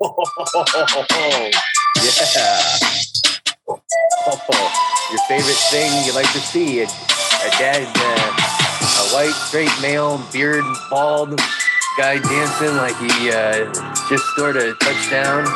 [0.02, 1.50] yeah.
[5.10, 8.32] your favorite thing you like to see a, a dad, uh,
[9.00, 11.40] a white, straight male, beard, bald
[11.96, 13.72] guy dancing like he uh,
[14.08, 15.46] just scored a touchdown.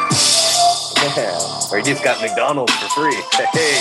[1.17, 1.39] Yeah.
[1.73, 3.17] Or he just got McDonald's for free.
[3.53, 3.81] Hey.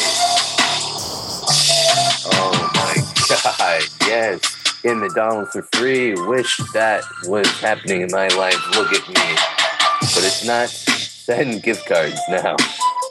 [2.34, 2.96] Oh my
[3.30, 3.84] God.
[4.08, 4.82] Yes.
[4.82, 6.14] Getting McDonald's for free.
[6.14, 8.58] Wish that was happening in my life.
[8.76, 9.57] Look at me.
[10.02, 10.70] But it's not.
[11.28, 12.56] Send gift cards now.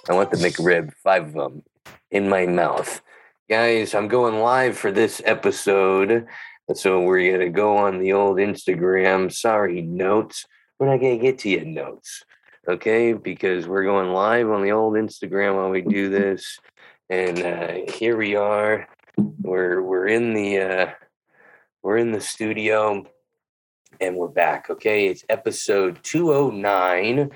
[0.09, 1.63] I want the McRib, five of them,
[2.11, 3.03] in my mouth.
[3.51, 6.27] Guys, I'm going live for this episode.
[6.75, 9.31] So we're going to go on the old Instagram.
[9.31, 10.47] Sorry, notes.
[10.79, 12.25] We're not going to get to you notes.
[12.67, 13.13] Okay.
[13.13, 16.59] Because we're going live on the old Instagram while we do this.
[17.11, 18.89] And uh, here we are.
[19.19, 20.91] We're, we're in the, uh,
[21.83, 23.05] we're in the studio
[24.01, 24.69] and we're back.
[24.71, 25.07] Okay.
[25.09, 27.31] It's episode 209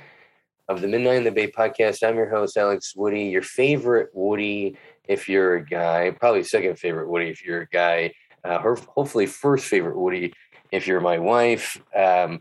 [0.68, 2.06] of the Midnight in the Bay podcast.
[2.06, 4.76] I'm your host, Alex Woody, your favorite Woody
[5.08, 8.12] if you're a guy, probably second favorite Woody if you're a guy,
[8.44, 10.32] uh, hopefully first favorite Woody
[10.70, 11.80] if you're my wife.
[11.96, 12.40] Um,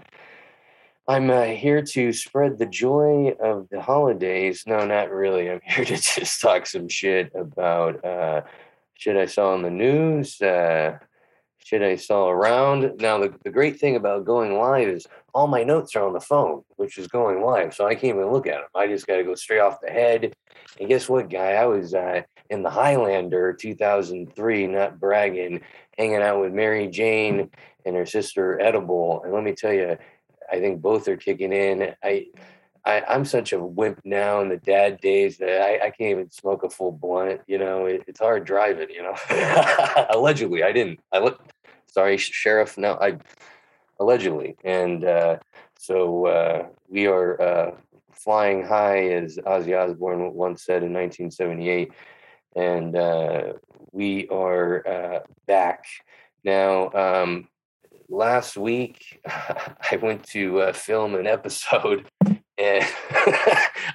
[1.07, 4.63] I'm uh, here to spread the joy of the holidays.
[4.67, 5.49] No, not really.
[5.49, 8.41] I'm here to just talk some shit about uh,
[8.95, 10.99] shit I saw in the news, uh,
[11.70, 12.94] shit I saw around.
[13.00, 16.20] Now, the, the great thing about going live is all my notes are on the
[16.20, 17.75] phone, which is going live.
[17.75, 18.70] So I can't even look at them.
[18.73, 20.34] I just got to go straight off the head.
[20.80, 21.52] And guess what, guy?
[21.53, 25.62] I was uh, in the Highlander 2003, not bragging,
[25.95, 27.52] hanging out with Mary Jane
[27.86, 29.22] and her sister Edible.
[29.23, 29.95] And let me tell you,
[30.52, 31.94] I think both are kicking in.
[32.03, 32.28] I,
[32.84, 36.31] I am such a wimp now in the dad days that I, I can't even
[36.31, 37.42] smoke a full blunt.
[37.45, 38.90] You know, it, it's hard driving.
[38.90, 39.16] You know,
[40.09, 41.00] allegedly I didn't.
[41.12, 41.40] I look
[41.91, 42.77] sorry, sheriff.
[42.77, 43.17] No, I
[43.99, 45.37] allegedly, and uh,
[45.77, 47.71] so uh, we are uh,
[48.11, 51.91] flying high, as Ozzy Osbourne once said in 1978,
[52.55, 53.53] and uh,
[53.91, 55.85] we are uh, back
[56.44, 56.91] now.
[56.91, 57.47] Um,
[58.09, 62.39] last week, I went to uh, film an episode, and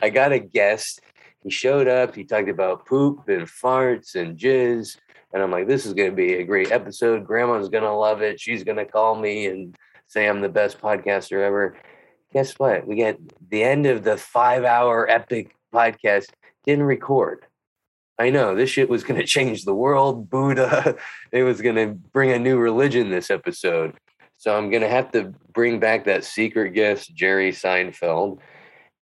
[0.03, 1.01] I got a guest.
[1.43, 2.15] He showed up.
[2.15, 4.97] He talked about poop and farts and jizz
[5.35, 7.27] and I'm like, this is going to be a great episode.
[7.27, 8.41] Grandma's going to love it.
[8.41, 11.77] She's going to call me and say I'm the best podcaster ever.
[12.33, 12.87] Guess what?
[12.87, 13.19] We get
[13.51, 16.27] the end of the five hour epic podcast,
[16.65, 17.45] didn't record.
[18.17, 20.31] I know this shit was going to change the world.
[20.31, 20.97] Buddha,
[21.33, 23.95] it was going to bring a new religion this episode.
[24.39, 28.39] So I'm going to have to bring back that secret guest, Jerry Seinfeld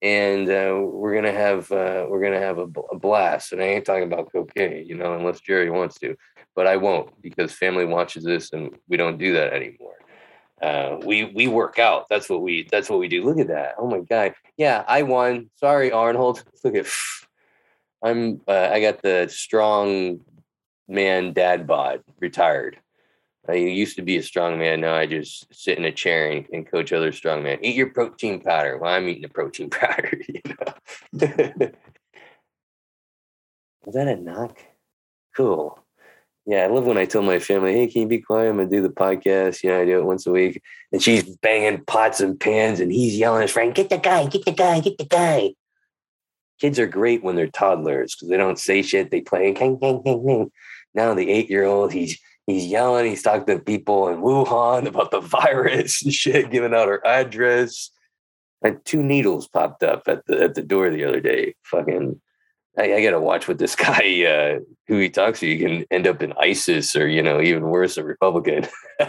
[0.02, 3.52] and uh, we're gonna have uh, we're gonna have a, a, blast.
[3.52, 6.16] And I ain't talking about cocaine, you know, unless Jerry wants to,
[6.54, 9.96] but I won't because family watches this, and we don't do that anymore.
[10.62, 12.06] Uh, we we work out.
[12.08, 13.24] That's what we that's what we do.
[13.24, 13.74] Look at that.
[13.78, 14.34] Oh my god.
[14.56, 15.50] Yeah, I won.
[15.56, 16.44] Sorry, Arnold.
[16.64, 16.86] Look at.
[18.02, 18.40] I'm.
[18.46, 20.20] Uh, I got the strong
[20.88, 22.78] man dad bod retired.
[23.48, 24.80] I used to be a strong man.
[24.80, 27.58] Now I just sit in a chair and, and coach other strong men.
[27.62, 28.76] Eat your protein powder.
[28.76, 30.20] Well, I'm eating a protein powder.
[30.28, 30.74] You know.
[33.86, 34.58] Was that a knock?
[35.34, 35.82] Cool.
[36.44, 38.50] Yeah, I love when I tell my family, "Hey, can you be quiet?
[38.50, 41.24] I'm gonna do the podcast." You know, I do it once a week, and she's
[41.36, 44.26] banging pots and pans, and he's yelling at his friend, "Get the guy!
[44.26, 44.80] Get the guy!
[44.80, 45.54] Get the guy!"
[46.60, 49.10] Kids are great when they're toddlers because they don't say shit.
[49.10, 49.52] They play.
[50.94, 53.06] Now the eight-year-old, he's he's yelling.
[53.06, 57.90] He's talking to people in Wuhan about the virus and shit, giving out her address.
[58.62, 61.54] And two needles popped up at the at the door the other day.
[61.62, 62.20] Fucking,
[62.76, 65.46] I, I gotta watch what this guy uh, who he talks to.
[65.46, 68.66] You can end up in ISIS or you know even worse, a Republican.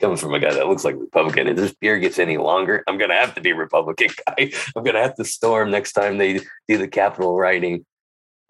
[0.00, 1.48] Coming from a guy that looks like Republican.
[1.48, 4.52] If this beer gets any longer, I'm gonna have to be Republican guy.
[4.74, 7.84] I'm gonna have to storm next time they do the Capitol writing.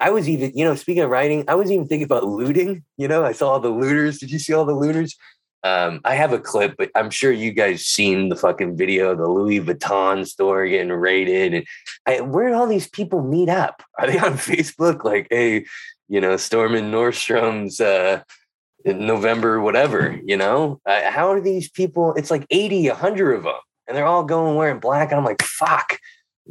[0.01, 2.85] I was even, you know, speaking of writing, I was even thinking about looting.
[2.97, 4.19] You know, I saw all the looters.
[4.19, 5.17] Did you see all the looters?
[5.65, 9.19] Um, I have a clip, but I'm sure you guys seen the fucking video of
[9.19, 11.55] the Louis Vuitton store getting raided.
[11.55, 11.67] And
[12.07, 13.83] I, where did all these people meet up?
[13.99, 15.03] Are they on Facebook?
[15.03, 15.67] Like, hey,
[16.09, 18.23] you know, storming Nordstrom's uh,
[18.85, 20.81] November, whatever, you know?
[20.87, 22.15] Uh, how are these people?
[22.15, 23.55] It's like 80, 100 of them.
[23.89, 25.11] And they're all going wearing black.
[25.11, 25.99] And I'm like, fuck,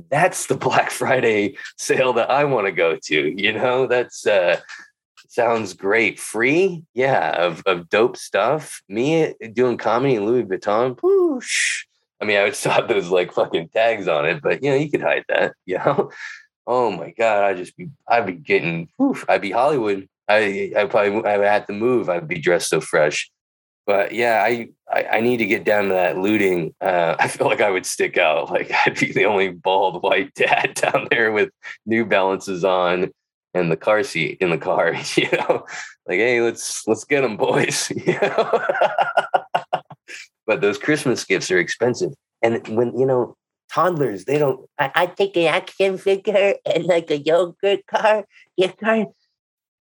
[0.10, 3.42] that's the Black Friday sale that I want to go to.
[3.42, 4.60] You know, that's uh
[5.30, 6.20] sounds great.
[6.20, 8.82] Free, yeah, of, of dope stuff.
[8.90, 11.86] Me doing comedy in Louis Vuitton, whoosh.
[12.22, 14.78] I mean, I would still have those like fucking tags on it, but you know,
[14.78, 16.12] you could hide that, you know.
[16.70, 20.08] Oh my god, I'd just be I'd be getting whew, I'd be Hollywood.
[20.28, 22.10] I I probably I would have to move.
[22.10, 23.32] I'd be dressed so fresh.
[23.88, 26.76] But yeah, I, I, I need to get down to that looting.
[26.82, 28.52] Uh, I feel like I would stick out.
[28.52, 31.50] Like I'd be the only bald white dad down there with
[31.88, 33.12] New Balances on
[33.54, 34.94] and the car seat in the car.
[35.16, 35.66] You know,
[36.08, 37.90] like hey, let's let's get them, boys.
[37.90, 38.66] You know?
[40.46, 42.14] but those Christmas gifts are expensive,
[42.44, 43.36] and when you know
[43.72, 44.70] toddlers, they don't.
[44.78, 48.26] I, I take an action figure and like a yogurt car,
[48.58, 49.08] gift card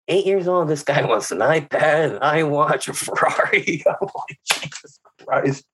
[0.08, 0.68] eight years old.
[0.68, 3.84] This guy wants an iPad, an iWatch, a Ferrari.
[3.88, 5.66] I'm like, Jesus Christ.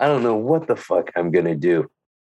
[0.00, 1.90] I don't know what the fuck I'm gonna do.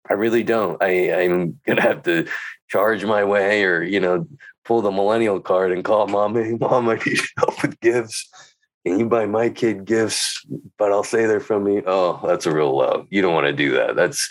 [0.08, 0.82] I really don't.
[0.82, 2.26] I, I'm gonna have to
[2.68, 4.26] charge my way or, you know,
[4.64, 8.28] pull the millennial card and call mom, hey mom, I need help with gifts.
[8.86, 10.44] Can you buy my kid gifts?
[10.78, 11.82] But I'll say they're from me.
[11.86, 13.06] Oh, that's a real low.
[13.08, 13.96] You don't want to do that.
[13.96, 14.28] That's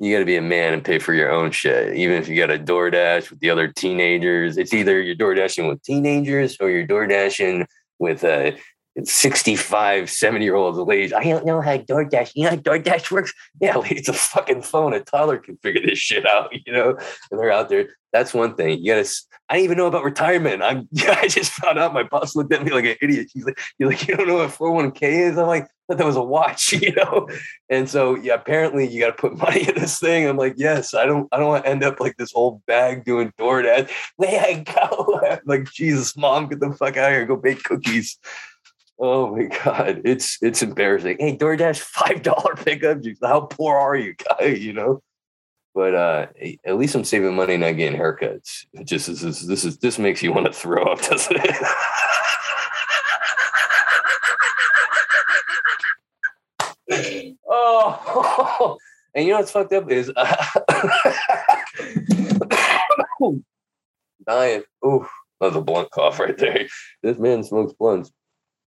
[0.00, 1.94] you got to be a man and pay for your own shit.
[1.94, 5.68] Even if you got a DoorDash with the other teenagers, it's either you're door dashing
[5.68, 7.66] with teenagers or you're door dashing
[7.98, 8.56] with a
[9.02, 11.12] 65, 70 year old ladies.
[11.12, 13.32] I don't know how DoorDash, you know how DoorDash works?
[13.60, 14.94] Yeah, it's a fucking phone.
[14.94, 16.96] A toddler can figure this shit out, you know?
[17.30, 17.88] And they're out there.
[18.12, 18.80] That's one thing.
[18.80, 19.08] You gotta,
[19.48, 20.62] I didn't even know about retirement.
[20.62, 23.28] I'm, I just found out my boss looked at me like an idiot.
[23.32, 25.38] She's like, you're like, you don't know what 401k is?
[25.38, 27.28] I'm like, thought that was a watch, you know?
[27.68, 30.26] And so yeah, apparently you got to put money in this thing.
[30.26, 33.04] I'm like, yes, I don't I don't want to end up like this old bag
[33.04, 33.90] doing DoorDash.
[34.18, 35.20] There I go.
[35.28, 38.18] I'm like, Jesus, mom, get the fuck out of here, go bake cookies.
[39.02, 41.16] Oh my god, it's it's embarrassing.
[41.18, 42.98] Hey, DoorDash, five dollar pickup.
[43.22, 44.44] How poor are you, guy?
[44.48, 45.02] You know.
[45.74, 46.26] But uh,
[46.66, 48.66] at least I'm saving money, not getting haircuts.
[48.74, 51.56] It just this is this is this makes you want to throw up, doesn't it?
[57.48, 58.76] oh,
[59.14, 60.12] and you know what's fucked up is
[64.26, 64.62] dying.
[64.82, 65.08] Oh,
[65.40, 66.66] that's a blunt cough right there.
[67.02, 68.10] This man smokes blunts.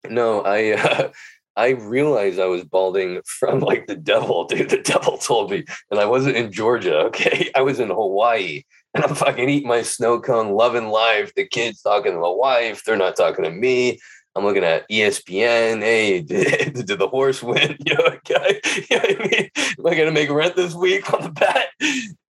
[0.10, 1.10] No, I uh,
[1.58, 4.70] I realized I was balding from like the devil, dude.
[4.70, 7.00] The devil told me, and I wasn't in Georgia.
[7.06, 8.64] Okay, I was in Hawaii,
[8.94, 11.34] and I'm fucking eating my snow cone, loving life.
[11.36, 14.00] The kids talking to my wife, they're not talking to me.
[14.36, 15.82] I'm looking at ESPN.
[15.82, 17.78] Hey, did, did the horse win?
[17.86, 18.60] You know, okay.
[18.90, 19.50] you know I mean?
[19.80, 21.70] Am I gonna make rent this week on the bet?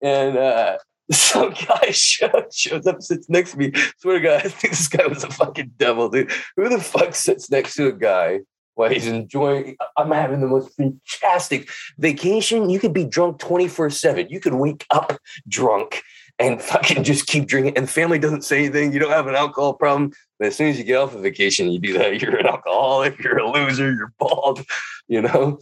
[0.00, 0.78] And uh,
[1.10, 3.72] some guy shows, up, sits next to me.
[3.98, 6.30] Swear to God, I think this guy was a fucking devil, dude.
[6.56, 8.40] Who the fuck sits next to a guy
[8.74, 9.76] while he's enjoying?
[9.96, 11.68] I'm having the most fantastic
[11.98, 12.70] vacation.
[12.70, 14.28] You could be drunk 24 7.
[14.28, 15.18] You could wake up
[15.48, 16.02] drunk
[16.38, 17.76] and fucking just keep drinking.
[17.76, 18.92] And family doesn't say anything.
[18.92, 20.12] You don't have an alcohol problem.
[20.38, 22.20] But as soon as you get off a vacation, you do that.
[22.20, 23.22] You're an alcoholic.
[23.22, 23.92] You're a loser.
[23.92, 24.64] You're bald.
[25.08, 25.60] You know,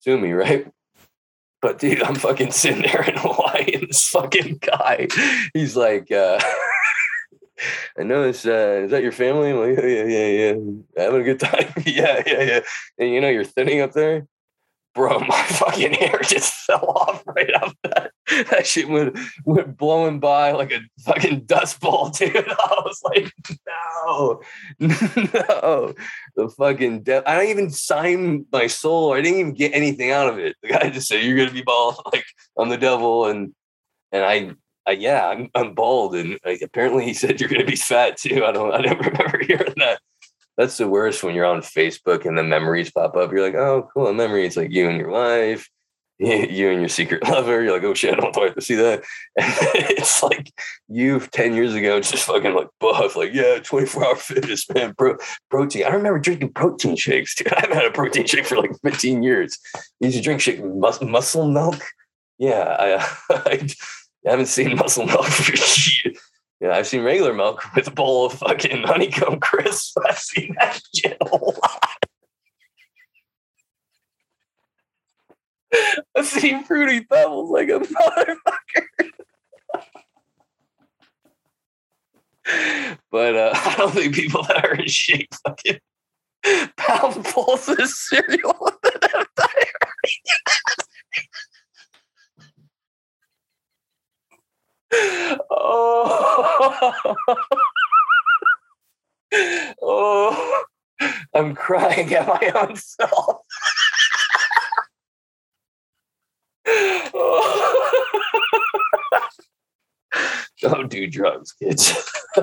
[0.00, 0.70] sue me, right?
[1.60, 3.16] But dude, I'm fucking sitting there in
[3.72, 5.08] And this fucking guy,
[5.54, 6.40] he's like, uh,
[7.98, 8.44] I know this.
[8.44, 9.50] Uh, is that your family?
[9.50, 10.54] I'm like, yeah, yeah, yeah.
[11.04, 11.72] Having a good time.
[11.86, 12.60] yeah, yeah, yeah.
[12.98, 14.26] And you know, you're thinning up there
[14.94, 18.11] bro, my fucking hair just fell off right off that.
[18.50, 22.36] That shit went went blowing by like a fucking dust ball, dude.
[22.36, 23.32] I was like,
[23.66, 24.40] no,
[24.80, 25.94] no,
[26.36, 27.24] the fucking death.
[27.26, 29.12] I didn't even sign my soul.
[29.12, 30.56] I didn't even get anything out of it.
[30.62, 32.24] The guy just said, "You're gonna be bald." Like
[32.58, 33.54] I'm the devil, and
[34.10, 34.52] and I.
[34.84, 38.44] I, yeah, I'm, I'm bald, and like, apparently he said you're to be fat too.
[38.44, 40.00] I don't, I don't remember hearing that
[40.56, 43.30] that's the worst when you're on Facebook and the memories pop up.
[43.30, 44.44] You're like, oh, cool, a memory.
[44.44, 45.70] It's like you and your wife,
[46.50, 47.62] you and your secret lover.
[47.62, 49.02] You're like, oh shit, I don't want to see that.
[49.38, 49.54] And
[49.98, 50.52] it's like
[50.88, 55.16] you 10 years ago just fucking like buff, like, yeah, 24 hour fitness, man, Pro-
[55.50, 55.84] protein.
[55.84, 57.52] I remember drinking protein shakes, dude.
[57.52, 59.58] I haven't had a protein shake for like 15 years.
[59.76, 61.82] I used to drink shake mus- muscle milk.
[62.38, 62.94] Yeah, I,
[63.30, 63.68] I,
[64.26, 66.20] I haven't seen muscle milk for years
[66.62, 69.98] yeah, I've seen regular milk with a bowl of fucking honeycomb crisp.
[70.08, 71.81] I've seen that shit a lot.
[76.16, 78.86] I've seen fruity pebbles like a motherfucker.
[83.10, 85.78] but uh, I don't think people that are in shape fucking
[86.76, 89.24] pound of cereal with an
[95.50, 97.14] oh.
[99.82, 100.64] oh,
[101.34, 103.38] I'm crying at my own self.
[110.60, 111.92] Don't do drugs, kids.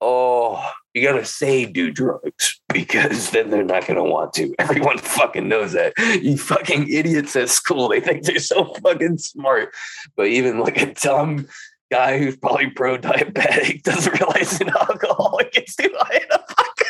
[0.00, 4.54] oh, you gotta say do drugs because then they're not gonna want to.
[4.58, 5.94] Everyone fucking knows that.
[5.98, 9.74] You fucking idiots at school, they think they're so fucking smart.
[10.16, 11.48] But even like a dumb
[11.90, 16.86] guy who's probably pro diabetic doesn't realize an alcoholic gets too high in a fucking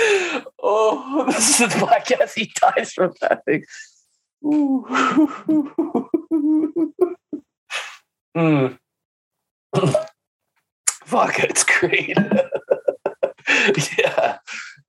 [0.00, 2.34] oh, this is the podcast.
[2.34, 3.64] He dies from laughing.
[8.36, 8.78] mm.
[11.06, 12.16] Vodka, it's great.
[13.98, 14.38] yeah.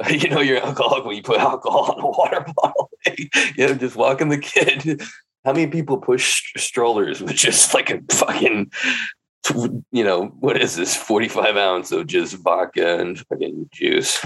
[0.10, 2.90] You know you're alcoholic when you put alcohol in a water bottle.
[3.18, 5.02] you know, just walking the kid.
[5.44, 8.72] How many people push strollers with just like a fucking
[9.92, 10.96] you know, what is this?
[10.96, 14.26] 45 ounce of just vodka and fucking juice.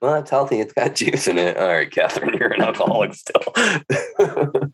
[0.00, 0.60] Well, it's healthy.
[0.60, 1.56] It's got juice in it.
[1.56, 3.42] All right, Catherine, you're an alcoholic still.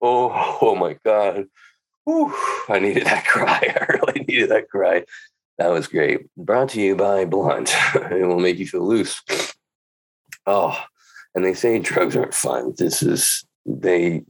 [0.00, 1.46] oh, oh my God.
[2.04, 2.34] Whew,
[2.68, 3.74] I needed that cry.
[3.80, 5.04] I really needed that cry.
[5.58, 6.26] That was great.
[6.36, 7.72] Brought to you by Blunt.
[7.94, 9.22] it will make you feel loose.
[10.46, 10.78] Oh,
[11.34, 12.74] and they say drugs aren't fun.
[12.76, 14.24] This is, they,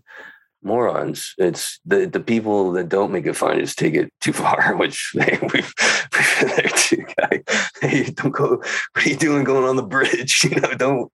[0.64, 1.34] morons.
[1.38, 5.12] It's the the people that don't make it fun just take it too far, which
[5.14, 7.42] they, we've, we've been there too, guy.
[7.80, 8.56] Hey, don't go.
[8.56, 10.44] What are you doing going on the bridge?
[10.44, 11.12] You know, don't.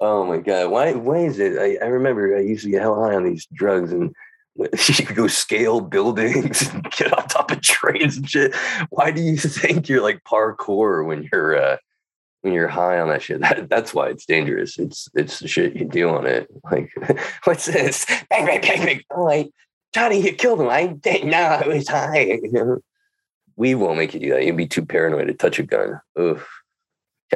[0.00, 0.92] Oh my god, why?
[0.92, 1.58] Why is it?
[1.58, 4.14] I, I remember I used to get hell high on these drugs and.
[4.56, 8.54] You could go scale buildings and get on top of trains and shit.
[8.90, 11.76] Why do you think you're like parkour when you're uh,
[12.44, 13.40] when you're high on that shit.
[13.44, 14.78] That, that's why it's dangerous.
[14.78, 16.48] It's it's the shit you do on it.
[16.70, 16.90] Like,
[17.44, 18.06] what's this?
[18.30, 19.00] Bang, bang, bang, bang.
[19.10, 19.50] Oh, like,
[19.92, 20.68] Johnny, you killed him.
[20.68, 22.40] I didn't know I was high.
[23.56, 24.44] we won't make you do that.
[24.44, 26.00] You'd be too paranoid to touch a gun.
[26.18, 26.48] Oof.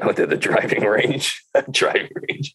[0.01, 1.43] I went to the driving range.
[1.71, 2.55] driving range.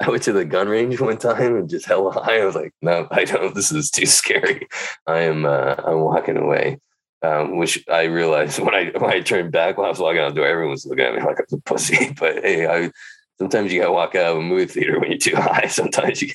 [0.00, 2.40] I went to the gun range one time and just hella high.
[2.40, 3.54] I was like, no, I don't.
[3.54, 4.68] This is too scary.
[5.06, 5.44] I am.
[5.44, 6.78] Uh, I'm walking away
[7.26, 10.30] um, which I realized when I when I turned back when I was walking out
[10.30, 12.14] the door, everyone was looking at me like I was a pussy.
[12.18, 12.90] But hey, I
[13.38, 15.66] sometimes you gotta walk out of a movie theater when you're too high.
[15.66, 16.30] Sometimes you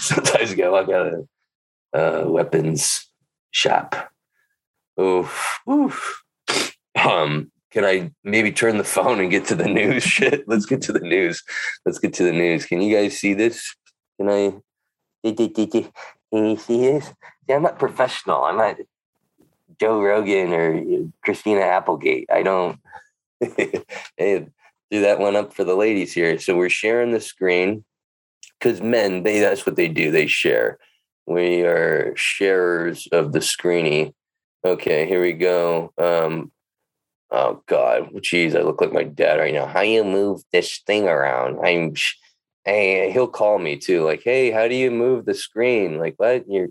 [0.00, 1.28] sometimes you gotta walk out of
[1.94, 3.08] a uh, weapons
[3.50, 4.10] shop.
[5.00, 6.22] Oof, oof.
[6.94, 10.04] Um, can I maybe turn the phone and get to the news?
[10.04, 11.42] Shit, let's get to the news.
[11.84, 12.66] Let's get to the news.
[12.66, 13.74] Can you guys see this?
[14.16, 14.54] Can I?
[15.24, 17.12] Can you see this?
[17.48, 18.44] Yeah, I'm not professional.
[18.44, 18.76] I'm not
[19.80, 22.28] Joe Rogan or Christina Applegate.
[22.32, 22.78] I don't.
[24.16, 24.46] hey,
[24.90, 26.38] do that one up for the ladies here.
[26.38, 27.84] So we're sharing the screen
[28.58, 30.10] because men, they that's what they do.
[30.10, 30.78] They share.
[31.26, 34.12] We are sharers of the screeny.
[34.64, 35.92] Okay, here we go.
[35.98, 36.52] Um,
[37.30, 39.66] oh God, jeez, I look like my dad right now.
[39.66, 41.64] How you move this thing around?
[41.64, 41.94] I'm.
[42.64, 44.04] Hey, he'll call me too.
[44.04, 45.98] Like, hey, how do you move the screen?
[45.98, 46.44] Like, what?
[46.48, 46.68] You're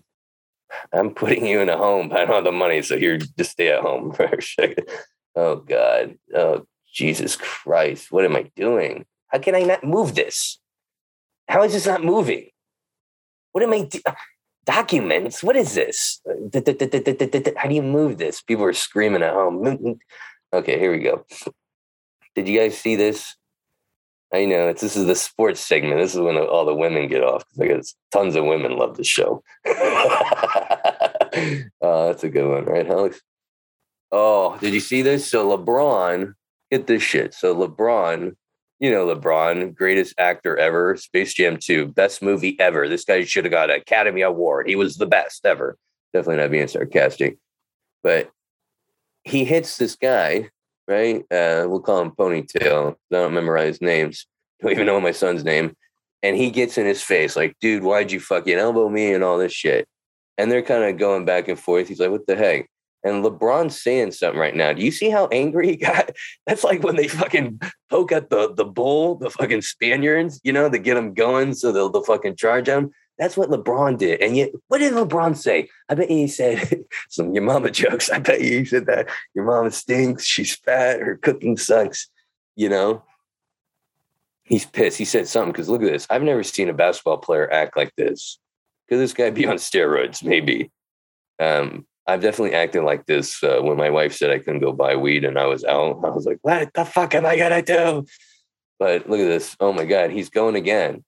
[0.93, 3.51] I'm putting you in a home, but I don't have the money, so you're just
[3.51, 4.87] stay at home for a second.
[5.35, 6.17] Oh God.
[6.35, 8.11] Oh Jesus Christ.
[8.11, 9.05] What am I doing?
[9.27, 10.59] How can I not move this?
[11.47, 12.49] How is this not moving?
[13.51, 14.01] What am I do-
[14.65, 15.43] documents?
[15.43, 16.21] What is this?
[16.25, 18.41] How do you move this?
[18.41, 19.63] People are screaming at home.
[19.63, 19.97] Mm, mm.
[20.53, 21.25] Okay, here we go.
[22.35, 23.35] Did you guys see this?
[24.33, 25.99] I know it's this is the sports segment.
[25.99, 29.43] This is when all the women get off because tons of women love the show.
[31.81, 33.21] oh, that's a good one, right, Alex?
[34.11, 35.27] Oh, did you see this?
[35.27, 36.33] So LeBron,
[36.71, 37.33] get this shit.
[37.33, 38.35] So LeBron,
[38.79, 42.87] you know LeBron, greatest actor ever, Space Jam 2, best movie ever.
[42.87, 44.67] This guy should have got an Academy Award.
[44.67, 45.77] He was the best ever.
[46.13, 47.37] Definitely not being sarcastic.
[48.03, 48.29] But
[49.23, 50.49] he hits this guy
[50.87, 51.21] right?
[51.31, 52.93] Uh, we'll call him Ponytail.
[52.93, 54.27] I don't memorize names.
[54.61, 55.75] Don't even know my son's name.
[56.21, 59.37] And he gets in his face like, dude, why'd you fucking elbow me and all
[59.37, 59.87] this shit?
[60.37, 61.87] And they're kind of going back and forth.
[61.87, 62.69] He's like, what the heck?
[63.03, 64.71] And LeBron's saying something right now.
[64.71, 66.11] Do you see how angry he got?
[66.47, 67.59] That's like when they fucking
[67.89, 71.71] poke at the the bull, the fucking Spaniards, you know, to get them going so
[71.71, 72.91] they'll, they'll fucking charge him.
[73.19, 74.21] That's what LeBron did.
[74.21, 75.69] And yet, what did LeBron say?
[75.87, 78.09] I bet he said some your mama jokes.
[78.09, 82.09] I bet he said that your mama stinks, she's fat, her cooking sucks.
[82.55, 83.03] You know,
[84.43, 84.97] he's pissed.
[84.97, 86.07] He said something because look at this.
[86.09, 88.39] I've never seen a basketball player act like this.
[88.93, 90.23] Could this guy be on steroids?
[90.23, 90.69] Maybe.
[91.39, 94.95] Um, I've definitely acted like this uh, when my wife said I couldn't go buy
[94.95, 95.99] weed and I was out.
[96.05, 98.05] I was like, what the fuck am I to do?
[98.77, 99.57] But look at this.
[99.59, 101.03] Oh my God, he's going again.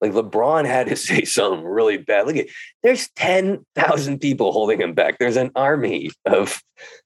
[0.00, 2.28] Like LeBron had to say something really bad.
[2.28, 2.46] Look at
[2.84, 5.18] there's 10,000 people holding him back.
[5.18, 6.62] There's an army of,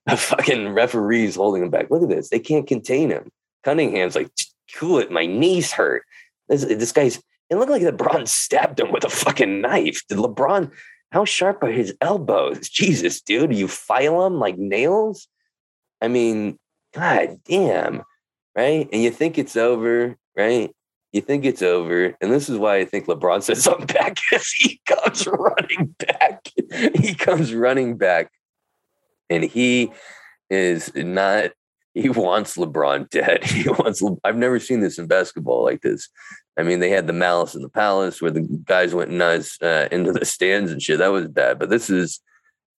[0.07, 1.89] of fucking referees holding him back.
[1.89, 2.29] Look at this.
[2.29, 3.31] They can't contain him.
[3.63, 4.29] Cunningham's like,
[4.75, 6.03] cool it, my knees hurt.
[6.49, 7.19] This, this guy's
[7.49, 10.01] it looked like LeBron stabbed him with a fucking knife.
[10.07, 10.71] Did LeBron
[11.11, 12.69] how sharp are his elbows?
[12.69, 15.27] Jesus, dude, you file them like nails?
[16.01, 16.59] I mean,
[16.93, 18.03] god damn,
[18.55, 18.87] right?
[18.91, 20.71] And you think it's over, right?
[21.11, 22.15] you think it's over.
[22.21, 26.51] And this is why I think LeBron says something back because he comes running back.
[26.95, 28.31] he comes running back
[29.29, 29.91] and he
[30.49, 31.51] is not,
[31.93, 33.43] he wants LeBron dead.
[33.43, 34.03] He wants.
[34.23, 36.07] I've never seen this in basketball like this.
[36.59, 39.87] I mean, they had the Malice in the Palace where the guys went nuts uh,
[39.93, 40.97] into the stands and shit.
[40.97, 41.57] That was bad.
[41.57, 42.19] But this is,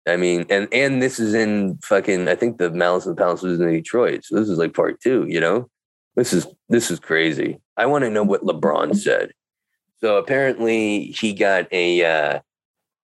[0.05, 2.27] I mean, and and this is in fucking.
[2.27, 4.99] I think the Malice in the Palace was in Detroit, so this is like part
[4.99, 5.25] two.
[5.29, 5.69] You know,
[6.15, 7.61] this is this is crazy.
[7.77, 9.31] I want to know what LeBron said.
[10.01, 12.03] So apparently, he got a.
[12.05, 12.39] Uh,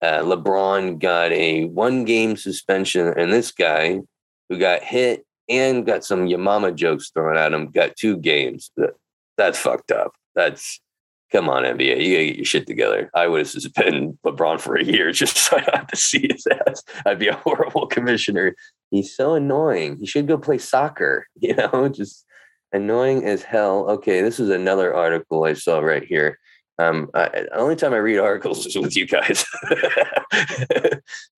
[0.02, 4.00] uh, LeBron got a one game suspension, and this guy
[4.50, 8.70] who got hit and got some Yamama jokes thrown at him got two games.
[9.38, 10.12] That's fucked up.
[10.36, 10.80] That's
[11.32, 12.04] come on, NBA.
[12.04, 13.10] You gotta get your shit together.
[13.14, 16.28] I would have suspended LeBron for a year just so I don't have to see
[16.30, 16.82] his ass.
[17.04, 18.54] I'd be a horrible commissioner.
[18.90, 19.98] He's so annoying.
[19.98, 22.24] He should go play soccer, you know, just
[22.72, 23.90] annoying as hell.
[23.90, 26.38] Okay, this is another article I saw right here.
[26.78, 29.46] Um, I, only time I read articles is with you guys.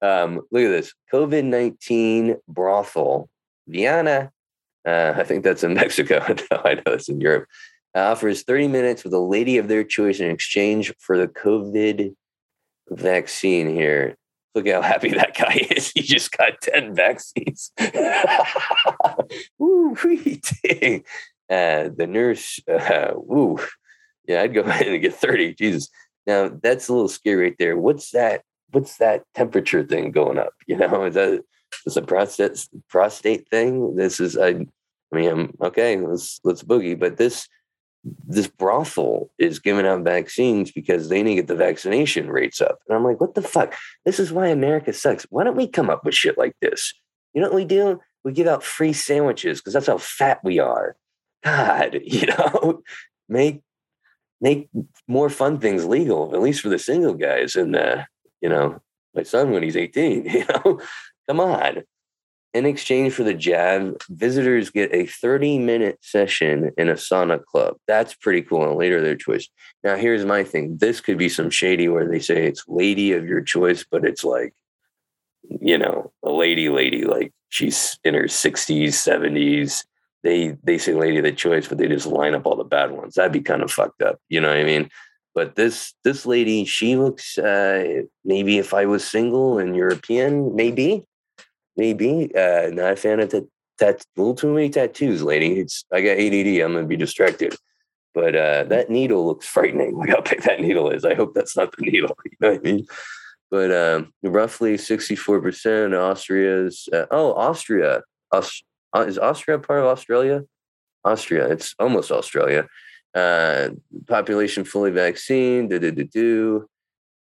[0.03, 3.31] um, look at this COVID 19 brothel,
[3.69, 4.33] Vienna.
[4.87, 6.25] Uh, I think that's in Mexico.
[6.65, 7.47] I know it's in Europe
[8.07, 12.15] offers 30 minutes with a lady of their choice in exchange for the COVID
[12.91, 14.17] vaccine here.
[14.55, 15.91] Look how happy that guy is.
[15.95, 17.73] He just got 10 vaccines.
[21.51, 23.15] Uh, the nurse, uh,
[24.29, 25.55] yeah, I'd go ahead and get 30.
[25.55, 25.89] Jesus.
[26.27, 27.77] Now that's a little scary right there.
[27.77, 28.43] What's that?
[28.71, 30.53] What's that temperature thing going up?
[30.67, 31.43] You know, is that
[31.87, 33.97] is a prostate prostate thing?
[33.97, 35.97] This is I, I mean, I'm okay.
[35.97, 36.99] Let's let's boogie.
[36.99, 37.49] But this
[38.05, 42.79] this brothel is giving out vaccines because they need to get the vaccination rates up.
[42.89, 43.75] And I'm like, what the fuck?
[44.05, 45.25] This is why America sucks.
[45.31, 46.95] Why don't we come up with shit like this?
[47.35, 48.01] You know what we do?
[48.25, 50.97] We give out free sandwiches because that's how fat we are.
[51.45, 52.83] God, you know,
[53.29, 53.63] make
[54.41, 54.69] make
[55.09, 57.57] more fun things legal, at least for the single guys.
[57.57, 58.05] And uh,
[58.41, 58.81] you know,
[59.15, 60.81] my son when he's 18, you know,
[61.29, 61.85] come on.
[62.59, 67.77] In exchange for the jab, visitors get a 30 minute session in a sauna club.
[67.87, 69.49] That's pretty cool and later their choice.
[69.85, 73.29] Now, here's my thing this could be some shady where they say it's lady of
[73.29, 74.55] your choice, but it's like,
[75.45, 79.85] you know, a lady, lady, like she's in her 60s, 70s.
[80.25, 82.91] They they say lady of the choice, but they just line up all the bad
[82.91, 83.15] ones.
[83.15, 84.19] That'd be kind of fucked up.
[84.29, 84.91] You know what I mean?
[85.33, 91.05] But this this lady, she looks uh, maybe if I was single and European, maybe
[91.79, 92.31] maybe.
[92.35, 93.49] Uh, not a fan of that.
[93.79, 95.61] Tat- a little too many tattoos, lady.
[95.61, 96.61] It's I got ADD.
[96.61, 97.55] I'm gonna be distracted.
[98.13, 99.97] But uh, that needle looks frightening.
[99.99, 101.05] Look how big that needle is.
[101.05, 102.17] I hope that's not the needle.
[102.25, 102.87] You know what I mean?
[103.51, 106.89] But um, roughly 64% Austria's.
[106.93, 108.03] Uh, oh, Austria.
[108.33, 108.65] Aus-
[108.95, 110.43] uh, is Austria part of Australia?
[111.05, 111.47] Austria.
[111.49, 112.67] It's almost Australia.
[113.15, 113.71] Uh,
[114.09, 115.69] population fully vaccinated.
[115.71, 116.05] Do, do, do,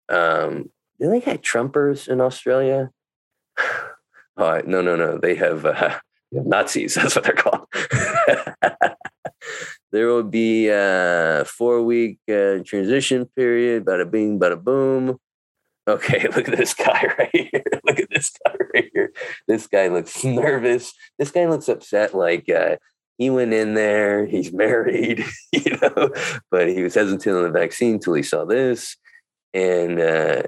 [0.08, 0.14] do.
[0.14, 2.90] Um, do they got Trumpers in Australia?
[4.36, 5.18] Uh, no, no, no.
[5.18, 5.98] They have uh,
[6.32, 6.94] Nazis.
[6.96, 7.66] That's what they're called.
[9.92, 13.84] there will be a four week uh, transition period.
[13.84, 15.18] Bada bing, bada boom.
[15.86, 17.62] Okay, look at this guy right here.
[17.84, 19.12] Look at this guy right here.
[19.46, 20.94] This guy looks nervous.
[21.18, 22.14] This guy looks upset.
[22.14, 22.76] Like uh,
[23.18, 24.24] he went in there.
[24.24, 26.10] He's married, you know,
[26.50, 28.96] but he was hesitant on the vaccine until he saw this.
[29.52, 30.44] And uh,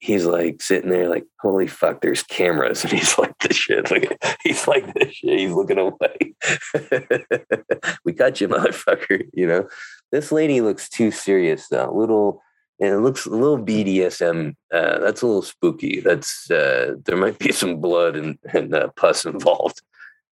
[0.00, 2.84] he's like sitting there like, holy fuck, there's cameras.
[2.90, 3.90] And he's like this shit.
[3.90, 4.04] Look
[4.42, 5.38] he's like this shit.
[5.38, 6.34] He's looking away.
[8.04, 9.28] we got you, motherfucker.
[9.32, 9.68] You know,
[10.10, 11.92] this lady looks too serious though.
[11.94, 12.42] Little
[12.80, 14.54] and it looks a little BDSM.
[14.72, 16.00] Uh, that's a little spooky.
[16.00, 19.82] That's uh, there might be some blood and, and uh, pus involved.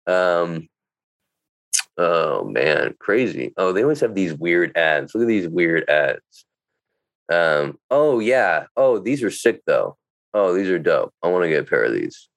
[0.07, 0.69] Um,
[1.99, 3.53] oh man, crazy.
[3.57, 5.13] Oh, they always have these weird ads.
[5.13, 6.47] Look at these weird ads.
[7.33, 8.67] Um, oh yeah.
[8.77, 9.97] Oh, these are sick though.
[10.35, 11.13] Oh, these are dope.
[11.23, 12.29] I want to get a pair of these.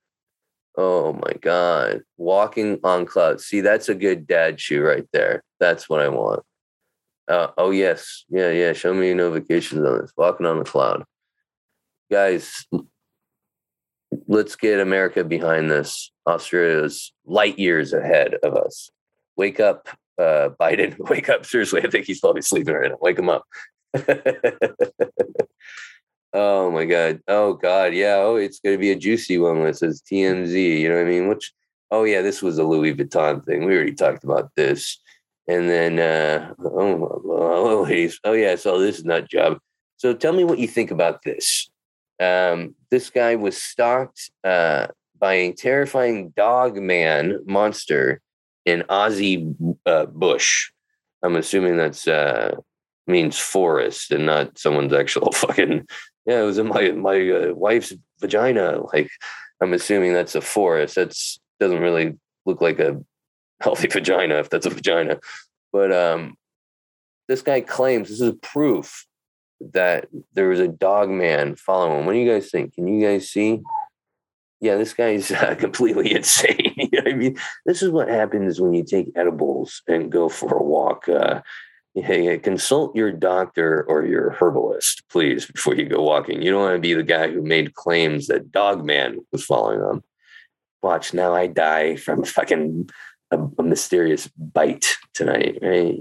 [0.78, 2.02] Oh my god.
[2.18, 3.46] Walking on clouds.
[3.46, 5.44] See, that's a good dad shoe right there.
[5.60, 6.44] That's what I want.
[7.28, 8.26] Uh, oh yes.
[8.30, 8.74] Yeah, yeah.
[8.74, 10.14] Show me notifications on this.
[10.18, 11.04] Walking on the cloud.
[12.12, 12.66] Guys,
[14.28, 16.12] let's get America behind this.
[16.28, 18.90] Australia's light years ahead of us.
[19.36, 20.98] Wake up, uh, Biden.
[21.10, 21.46] Wake up.
[21.46, 22.98] Seriously, I think he's probably sleeping right now.
[23.02, 23.44] Wake him up.
[26.34, 27.22] oh my god.
[27.28, 27.94] Oh god.
[27.94, 28.16] Yeah.
[28.18, 30.80] Oh, it's gonna be a juicy one when it says TMZ.
[30.80, 31.28] You know what I mean?
[31.28, 31.54] Which
[31.92, 33.66] oh yeah, this was a Louis Vuitton thing.
[33.66, 35.00] We already talked about this.
[35.48, 38.20] And then uh oh, oh ladies.
[38.24, 39.60] Oh yeah, so this is nut job.
[39.98, 41.70] So tell me what you think about this.
[42.20, 44.88] Um, this guy was stalked uh,
[45.20, 48.22] by a terrifying dog man monster
[48.66, 50.72] in Aussie uh, bush.
[51.24, 52.56] I'm assuming that's uh,
[53.10, 55.88] means forest and not someone's actual fucking
[56.26, 59.10] yeah it was in my my uh, wife's vagina like
[59.62, 63.00] i'm assuming that's a forest that's doesn't really look like a
[63.62, 65.20] healthy vagina, if that's a vagina.
[65.72, 66.36] But um,
[67.28, 69.06] this guy claims this is proof
[69.74, 72.06] that there was a dog man following him.
[72.06, 72.74] What do you guys think?
[72.74, 73.60] Can you guys see?
[74.62, 76.90] Yeah, this guy's uh, completely insane.
[77.06, 81.08] I mean, this is what happens when you take edibles and go for a walk.
[81.08, 81.42] Uh,
[81.96, 86.42] hey, consult your doctor or your herbalist, please, before you go walking.
[86.42, 89.80] You don't want to be the guy who made claims that Dog Man was following
[89.80, 90.04] them.
[90.82, 92.90] Watch now, I die from fucking
[93.32, 95.60] a, a mysterious bite tonight.
[95.62, 96.00] Right?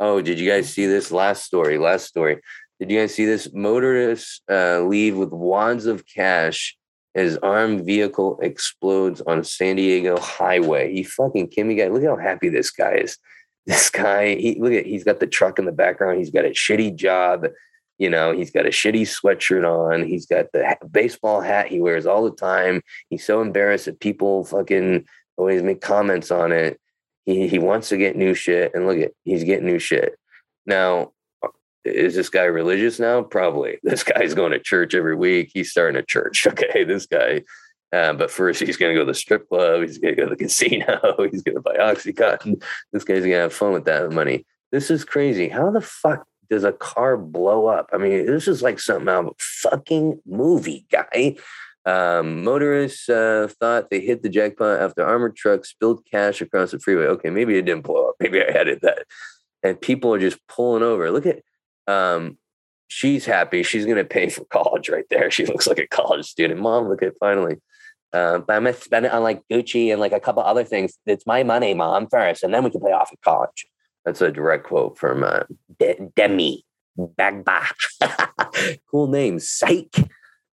[0.00, 1.78] Oh, did you guys see this last story?
[1.78, 2.40] Last story.
[2.80, 3.52] Did you guys see this?
[3.52, 6.76] Motorists uh, leave with wads of cash
[7.14, 10.92] as armed vehicle explodes on San Diego highway.
[10.92, 11.88] He fucking me, guy.
[11.88, 13.18] Look how happy this guy is.
[13.66, 16.18] This guy, he look at he's got the truck in the background.
[16.18, 17.46] He's got a shitty job.
[17.98, 20.04] You know, he's got a shitty sweatshirt on.
[20.04, 22.80] He's got the baseball hat he wears all the time.
[23.10, 25.04] He's so embarrassed that people fucking
[25.36, 26.80] always make comments on it.
[27.26, 30.16] He he wants to get new shit, and look at he's getting new shit.
[30.64, 31.48] Now, uh,
[31.84, 33.22] is this guy religious now?
[33.22, 33.78] Probably.
[33.82, 35.50] This guy's going to church every week.
[35.52, 36.46] He's starting a church.
[36.46, 37.42] Okay, this guy.
[37.92, 39.82] Uh, but first, he's going to go to the strip club.
[39.82, 41.28] He's going to go to the casino.
[41.30, 42.62] He's going to buy OxyContin.
[42.92, 44.44] This guy's going to have fun with that money.
[44.70, 45.48] This is crazy.
[45.48, 47.90] How the fuck does a car blow up?
[47.92, 51.36] I mean, this is like something out of a fucking movie, guy.
[51.86, 56.78] Um, motorists uh, thought they hit the jackpot after armored truck spilled cash across the
[56.78, 57.06] freeway.
[57.06, 58.16] Okay, maybe it didn't blow up.
[58.20, 59.06] Maybe I added that.
[59.62, 61.10] And people are just pulling over.
[61.10, 61.42] Look at
[61.86, 62.36] um,
[62.88, 63.62] she's happy.
[63.62, 65.30] She's going to pay for college right there.
[65.30, 66.60] She looks like a college student.
[66.60, 67.56] Mom, look at finally.
[68.12, 70.64] Um, but I'm going to spend it on like Gucci and like a couple other
[70.64, 70.98] things.
[71.06, 73.66] It's my money, mom, first, and then we can pay off at college.
[74.04, 75.42] That's a direct quote from uh,
[75.78, 76.64] De- Demi
[76.96, 77.66] Bagby.
[78.90, 79.94] cool name, Psych.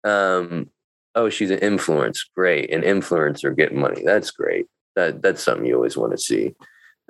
[0.05, 0.69] Um,
[1.13, 2.23] oh, she's an influence.
[2.35, 4.03] Great, an influencer getting money.
[4.05, 4.67] That's great.
[4.95, 6.55] That that's something you always want to see.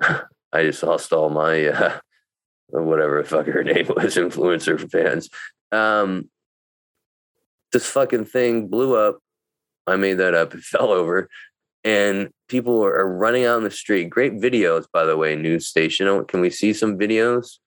[0.00, 2.00] I just lost all my uh,
[2.72, 5.28] whatever the fuck her name was, influencer fans.
[5.70, 6.30] Um,
[7.72, 9.18] this fucking thing blew up.
[9.86, 10.54] I made that up.
[10.54, 11.28] It fell over,
[11.84, 14.10] and people are running out in the street.
[14.10, 15.34] Great videos, by the way.
[15.36, 16.24] News station.
[16.26, 17.58] Can we see some videos?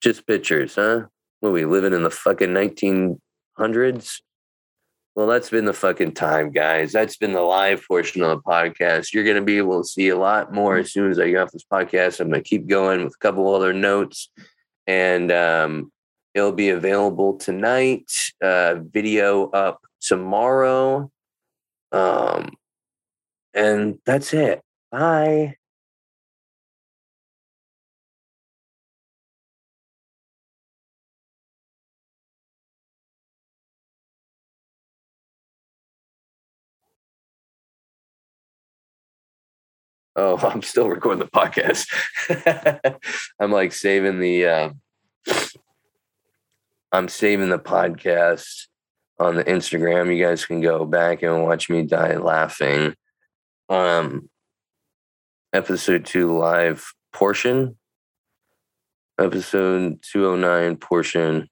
[0.00, 1.06] Just pictures, huh?
[1.40, 3.20] What are we living in the fucking nineteen
[3.56, 4.22] hundreds?
[5.18, 6.92] Well, that's been the fucking time, guys.
[6.92, 9.12] That's been the live portion of the podcast.
[9.12, 11.40] You're going to be able to see a lot more as soon as I get
[11.40, 12.20] off this podcast.
[12.20, 14.30] I'm going to keep going with a couple other notes,
[14.86, 15.90] and um,
[16.34, 18.08] it'll be available tonight.
[18.40, 21.10] Uh, video up tomorrow.
[21.90, 22.50] Um,
[23.52, 24.62] and that's it.
[24.92, 25.57] Bye.
[40.18, 41.88] Oh, I'm still recording the podcast.
[43.40, 44.70] I'm like saving the, uh,
[46.92, 48.66] I'm saving the podcast
[49.18, 50.14] on the Instagram.
[50.14, 52.94] You guys can go back and watch me die laughing.
[53.68, 54.28] Um,
[55.52, 57.76] episode two live portion,
[59.20, 61.48] episode 209 portion.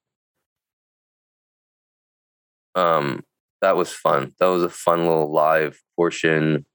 [2.75, 3.23] Um,
[3.61, 4.33] that was fun.
[4.39, 6.65] That was a fun little live portion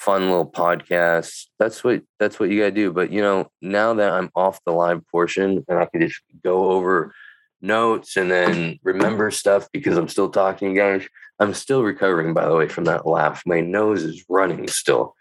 [0.00, 1.46] fun little podcast.
[1.58, 2.90] That's what that's what you gotta do.
[2.90, 6.70] But you know, now that I'm off the live portion and I can just go
[6.70, 7.14] over
[7.60, 11.06] notes and then remember stuff because I'm still talking, guys.
[11.38, 13.42] I'm still recovering, by the way, from that laugh.
[13.44, 15.14] My nose is running still.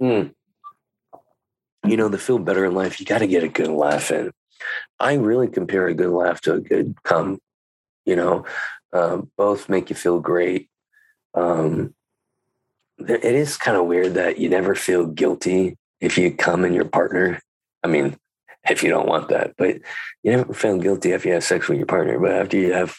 [0.00, 0.34] Mm.
[1.84, 4.30] You know, to feel better in life, you got to get a good laugh in.
[5.00, 7.38] I really compare a good laugh to a good come.
[8.04, 8.44] You know,
[8.92, 10.68] um, both make you feel great.
[11.34, 11.94] Um,
[13.08, 16.84] it is kind of weird that you never feel guilty if you come in your
[16.84, 17.40] partner.
[17.82, 18.16] I mean,
[18.68, 19.76] if you don't want that, but
[20.22, 22.18] you never feel guilty if you have sex with your partner.
[22.18, 22.96] But after you have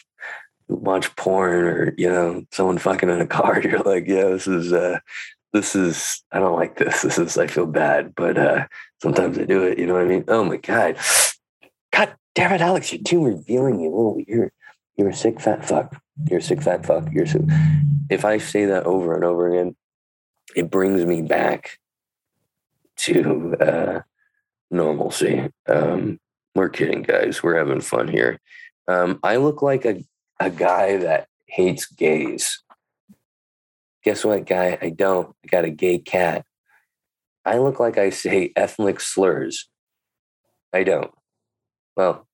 [0.68, 4.72] watch porn or you know someone fucking in a car, you're like, yeah, this is
[4.72, 4.98] uh,
[5.52, 7.02] this is I don't like this.
[7.02, 8.66] This is I feel bad, but uh,
[9.02, 9.78] sometimes I do it.
[9.78, 10.24] You know what I mean?
[10.28, 10.96] Oh my god,
[11.92, 13.80] god damn it, Alex, you're too revealing.
[13.80, 14.52] You little you're
[14.96, 15.96] you're a sick fat fuck.
[16.28, 17.10] You're a sick fat fuck.
[17.12, 17.46] You're so.
[18.10, 19.74] If I say that over and over again,
[20.54, 21.78] it brings me back
[22.96, 24.00] to uh,
[24.70, 25.48] normalcy.
[25.68, 26.18] Um,
[26.54, 27.42] we're kidding, guys.
[27.42, 28.40] We're having fun here.
[28.88, 30.04] Um, I look like a,
[30.40, 32.62] a guy that hates gays.
[34.04, 34.78] Guess what, guy?
[34.80, 35.34] I don't.
[35.44, 36.44] I got a gay cat.
[37.44, 39.68] I look like I say ethnic slurs.
[40.72, 41.10] I don't.
[41.96, 42.26] Well,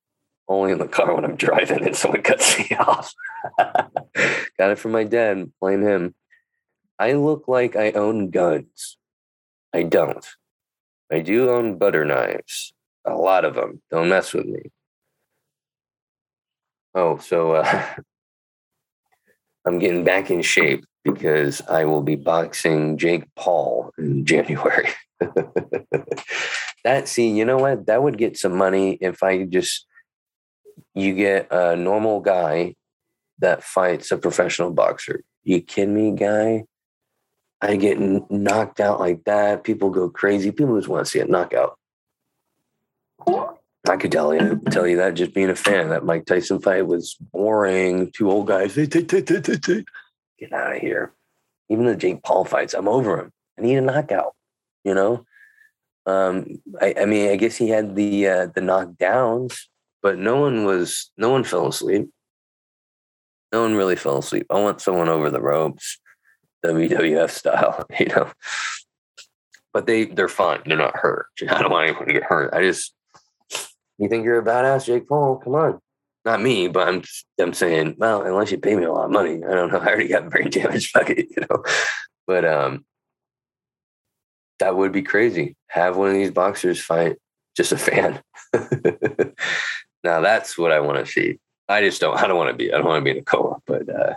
[0.48, 3.12] only in the car when I'm driving and someone cuts me off.
[3.58, 5.50] got it from my dad.
[5.60, 6.14] Blame him.
[6.98, 8.98] I look like I own guns.
[9.72, 10.26] I don't.
[11.10, 12.72] I do own butter knives,
[13.06, 13.80] a lot of them.
[13.90, 14.70] Don't mess with me.
[16.94, 17.86] Oh, so uh,
[19.66, 24.88] I'm getting back in shape because I will be boxing Jake Paul in January.
[26.84, 27.86] that see, you know what?
[27.86, 29.86] That would get some money if I just
[30.94, 32.74] you get a normal guy
[33.38, 35.22] that fights a professional boxer.
[35.44, 36.64] You kidding me, guy?
[37.60, 37.98] I get
[38.30, 39.64] knocked out like that.
[39.64, 40.52] People go crazy.
[40.52, 41.76] People just want to see a knockout.
[43.88, 45.88] I could tell you tell you that just being a fan.
[45.88, 48.10] That Mike Tyson fight was boring.
[48.12, 48.74] Two old guys.
[48.74, 51.12] Get out of here.
[51.68, 53.32] Even the Jake Paul fights, I'm over him.
[53.58, 54.34] I need a knockout.
[54.84, 55.24] You know.
[56.06, 59.58] Um, I, I mean, I guess he had the uh, the knockdowns,
[60.02, 62.08] but no one was no one fell asleep.
[63.52, 64.46] No one really fell asleep.
[64.50, 65.98] I want someone over the ropes,
[66.64, 68.30] WWF style, you know.
[69.72, 70.62] But they they're fine.
[70.66, 71.26] They're not hurt.
[71.48, 72.54] I don't want anyone to get hurt.
[72.54, 72.94] I just
[73.98, 75.38] you think you're a badass, Jake Paul?
[75.38, 75.80] Come on.
[76.24, 77.02] Not me, but I'm
[77.40, 79.78] I'm saying, well, unless you pay me a lot of money, I don't know.
[79.80, 81.62] I already got brain damage, fuck it, you know.
[82.26, 82.84] But um
[84.58, 85.56] that would be crazy.
[85.68, 87.16] Have one of these boxers fight
[87.56, 88.20] just a fan.
[90.04, 91.38] now that's what I want to see.
[91.68, 92.16] I just don't.
[92.16, 92.72] I don't want to be.
[92.72, 94.14] I don't want to be in a coma, but uh,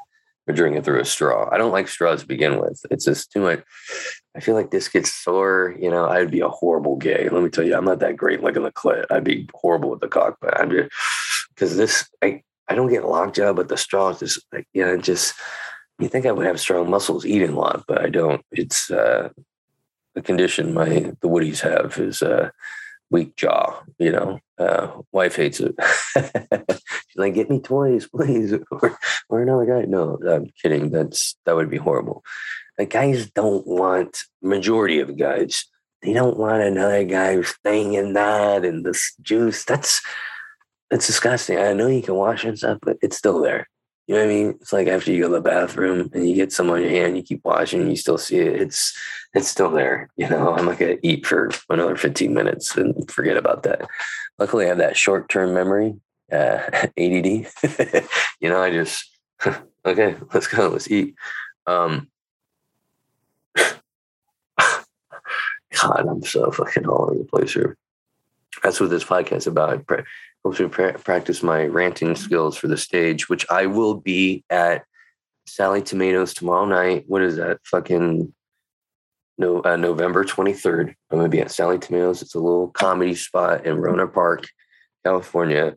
[0.52, 1.50] we're drinking through a straw.
[1.52, 2.82] I don't like straws to begin with.
[2.92, 3.64] It's just too much.
[4.36, 5.76] I feel like this gets sore.
[5.80, 7.30] You know, I'd be a horrible gay.
[7.30, 9.06] Let me tell you, I'm not that great looking the clit.
[9.10, 10.92] I'd be horrible with the cock, but I'm just
[11.56, 12.10] because this.
[12.22, 15.34] I I don't get lockjaw, but the straw is just like you know, just
[16.00, 18.44] you think I would have strong muscles eating a lot, but I don't.
[18.52, 19.30] It's uh,
[20.16, 22.50] the condition my the Woodies have is uh,
[23.12, 23.84] weak jaw.
[24.00, 25.76] You know, uh, wife hates it.
[27.08, 28.98] She's like, "Get me toys, please," or,
[29.30, 29.86] or another guy.
[29.86, 30.90] No, I'm kidding.
[30.90, 32.24] That's that would be horrible.
[32.78, 35.66] The guys don't want majority of guys.
[36.02, 39.66] They don't want another guy who's thing and that and this juice.
[39.66, 40.02] That's
[40.90, 41.60] that's disgusting.
[41.60, 43.68] I know you can wash and stuff, but it's still there.
[44.08, 44.58] You know what I mean?
[44.60, 47.16] It's like after you go to the bathroom and you get some on your hand,
[47.16, 48.62] you keep washing, you still see it.
[48.62, 48.98] It's
[49.34, 50.10] it's still there.
[50.18, 53.88] You know, I'm not gonna eat for another 15 minutes and forget about that.
[54.38, 55.96] Luckily, I have that short term memory,
[56.32, 56.62] uh,
[56.98, 57.48] ADD.
[58.40, 59.06] you know, I just
[59.86, 61.16] okay, let's go, let's eat.
[61.68, 62.10] Um,
[65.80, 67.78] God, I'm so fucking all over the place here.
[68.64, 69.86] That's what this podcast is about
[70.44, 74.84] hope to pra- practice my ranting skills for the stage, which I will be at
[75.46, 77.06] Sally Tomatoes tomorrow night.
[77.08, 77.60] What is that?
[77.66, 78.34] Fucking
[79.38, 80.90] no, uh, November 23rd.
[80.90, 82.22] I'm going to be at Sally Tomatoes.
[82.22, 84.46] It's a little comedy spot in Rohnert Park,
[85.04, 85.76] California.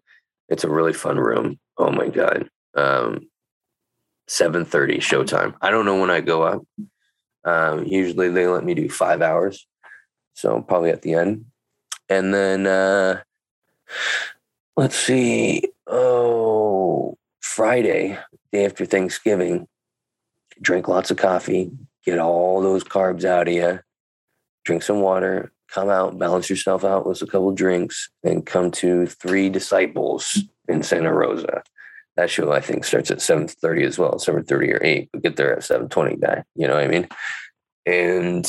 [0.48, 1.59] It's a really fun room.
[1.79, 2.48] Oh my God.
[2.74, 3.31] Um,
[4.29, 5.55] 7.30 showtime.
[5.61, 6.62] I don't know when I go up.
[7.44, 9.66] Um, usually they let me do five hours.
[10.35, 11.46] So probably at the end.
[12.09, 13.22] And then uh,
[14.76, 15.62] let's see.
[15.87, 18.18] Oh, Friday,
[18.52, 19.66] day after Thanksgiving,
[20.60, 21.70] drink lots of coffee,
[22.04, 23.80] get all those carbs out of you,
[24.64, 29.06] drink some water, come out, balance yourself out with a couple drinks, and come to
[29.06, 31.62] Three Disciples in Santa Rosa.
[32.16, 35.08] That show I think starts at 7:30 as well, 7:30 or 8.
[35.12, 36.44] But get there at 7:20, guy.
[36.54, 37.08] You know what I mean?
[37.87, 38.46] And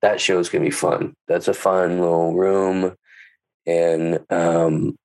[0.00, 1.14] that show is gonna be fun.
[1.26, 2.96] That's a fun little room.
[3.66, 4.96] And um,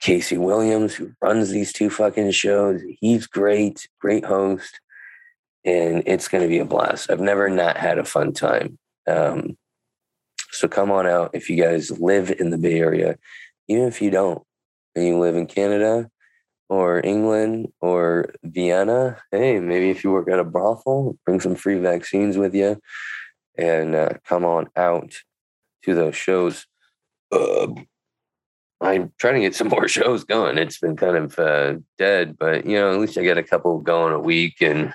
[0.00, 2.80] Casey Williams, who runs these two fucking shows.
[3.00, 4.80] He's great, great host,
[5.64, 7.10] and it's going to be a blast.
[7.10, 8.78] I've never not had a fun time.
[9.06, 9.56] Um,
[10.50, 13.16] so come on out if you guys live in the Bay Area,
[13.68, 14.42] even if you don't,
[14.94, 16.10] and you live in Canada
[16.68, 19.22] or England or Vienna.
[19.30, 22.80] Hey, maybe if you work at a brothel, bring some free vaccines with you,
[23.56, 25.12] and uh, come on out
[25.84, 26.66] to those shows.
[27.30, 27.68] Uh,
[28.80, 30.58] I'm trying to get some more shows going.
[30.58, 33.78] It's been kind of uh, dead, but you know, at least I get a couple
[33.78, 34.94] going a week, and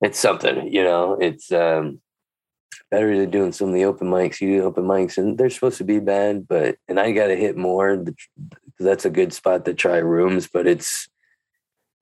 [0.00, 0.72] it's something.
[0.72, 2.00] You know, it's um,
[2.90, 4.40] better than doing some of the open mics.
[4.40, 7.36] You do open mics, and they're supposed to be bad, but and I got to
[7.36, 8.04] hit more.
[8.78, 11.08] That's a good spot to try rooms, but it's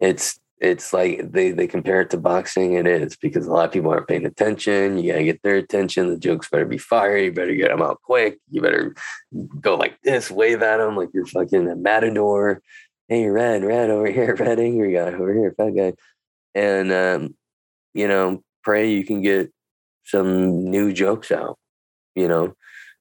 [0.00, 2.75] it's it's like they they compare it to boxing.
[2.75, 4.96] It is because a lot of people aren't paying attention.
[4.96, 6.09] You gotta get their attention.
[6.09, 7.16] The jokes better be fire.
[7.16, 8.38] You better get them out quick.
[8.48, 8.94] You better
[9.61, 12.62] go like this, wave at them like you're fucking a matador.
[13.09, 15.94] Hey, red, red over here, red angry guy over here, fat guy,
[16.55, 17.35] and um,
[17.92, 19.53] you know, pray you can get
[20.05, 21.59] some new jokes out.
[22.14, 22.55] You know,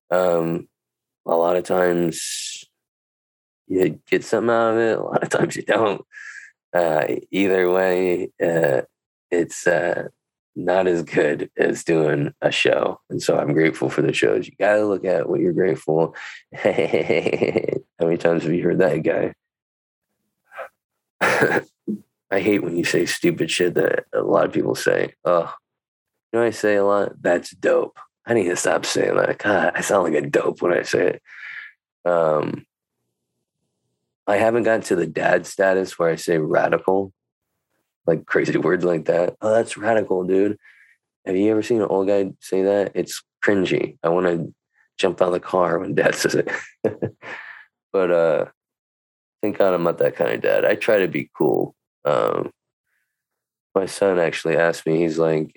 [0.09, 0.67] um,
[1.27, 2.63] a lot of times
[3.67, 4.97] you get something out of it.
[4.97, 6.03] A lot of times you don't
[6.73, 8.81] uh, either way, uh,
[9.29, 10.07] it's uh,
[10.55, 12.99] not as good as doing a show.
[13.09, 14.47] And so I'm grateful for the shows.
[14.47, 16.15] You got to look at what you're grateful.
[16.53, 16.81] How
[18.01, 19.33] many times have you heard that guy?
[22.31, 25.13] I hate when you say stupid shit that a lot of people say.
[25.25, 25.53] Oh,
[26.31, 27.21] you know, I say a lot.
[27.21, 27.97] That's dope.
[28.25, 29.39] I need to stop saying that.
[29.39, 31.19] God, I sound like a dope when I say
[32.05, 32.09] it.
[32.09, 32.65] Um,
[34.27, 37.13] I haven't gotten to the dad status where I say radical,
[38.05, 39.35] like crazy words like that.
[39.41, 40.57] Oh, that's radical, dude.
[41.25, 42.91] Have you ever seen an old guy say that?
[42.95, 43.97] It's cringy.
[44.03, 44.53] I want to
[44.97, 46.49] jump out of the car when dad says it.
[47.93, 48.45] but uh
[49.41, 50.65] thank God I'm not that kind of dad.
[50.65, 51.75] I try to be cool.
[52.05, 52.51] Um
[53.73, 55.53] my son actually asked me, he's like,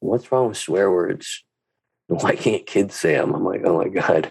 [0.00, 1.42] what's wrong with swear words?
[2.08, 3.34] Why can't kids say them?
[3.34, 4.30] I'm like, oh my God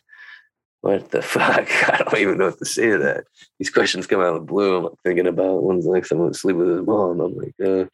[0.85, 1.67] what the fuck?
[1.89, 3.23] I don't even know what to say to that.
[3.57, 4.77] These questions come out of the blue.
[4.77, 7.19] I'm like thinking about when's the next time I'm gonna sleep with his mom.
[7.21, 7.85] I'm like, uh,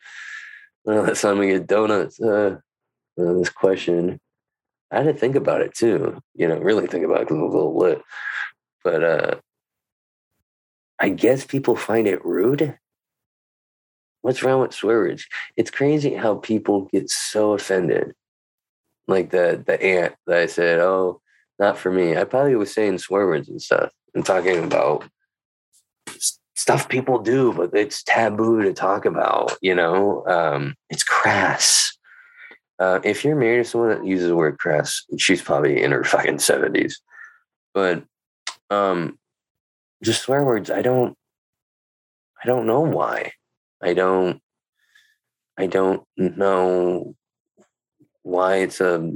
[0.83, 2.19] well, that's time we get donuts.
[2.19, 2.57] Uh,
[3.17, 4.19] uh, this question,
[4.91, 6.21] I had to think about it too.
[6.35, 8.01] You know, really think about it because I was a little lit.
[8.83, 9.35] But uh,
[10.99, 12.77] I guess people find it rude.
[14.19, 15.25] What's wrong with swear words?
[15.55, 18.15] It's crazy how people get so offended.
[19.07, 21.20] Like the the aunt that I said, oh,
[21.61, 22.17] not for me.
[22.17, 25.07] I probably was saying swear words and stuff and talking about
[26.55, 30.25] stuff people do, but it's taboo to talk about, you know?
[30.25, 31.95] Um, it's crass.
[32.79, 36.03] Uh, if you're married to someone that uses the word crass, she's probably in her
[36.03, 36.95] fucking 70s.
[37.75, 38.03] But
[38.71, 39.19] um,
[40.03, 41.15] just swear words, I don't,
[42.43, 43.33] I don't know why.
[43.83, 44.41] I don't,
[45.59, 47.15] I don't know
[48.23, 49.11] why it's a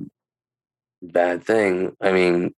[1.12, 1.96] bad thing.
[2.02, 2.54] I mean,